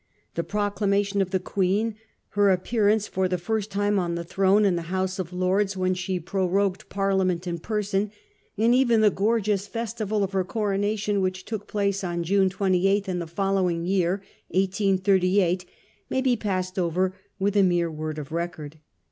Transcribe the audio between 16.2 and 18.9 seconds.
be passed over with a mere word of record.